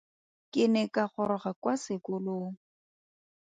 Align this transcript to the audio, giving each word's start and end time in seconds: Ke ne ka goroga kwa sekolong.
Ke 0.51 0.63
ne 0.73 0.81
ka 0.93 1.03
goroga 1.13 1.51
kwa 1.61 1.73
sekolong. 1.83 2.49